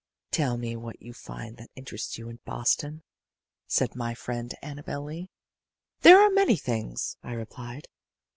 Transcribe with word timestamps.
"Tell 0.31 0.57
me 0.57 0.75
what 0.75 0.99
you 0.99 1.13
find 1.13 1.57
that 1.57 1.69
interests 1.75 2.17
you 2.17 2.27
in 2.27 2.39
Boston," 2.43 3.03
said 3.67 3.95
my 3.95 4.15
friend 4.15 4.51
Annabel 4.59 5.03
Lee. 5.03 5.29
"There 5.99 6.19
are 6.19 6.31
many 6.31 6.55
things," 6.57 7.17
I 7.21 7.33
replied. 7.33 7.87